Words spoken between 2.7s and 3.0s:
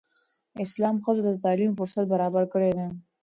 دی.